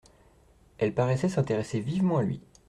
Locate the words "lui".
2.23-2.41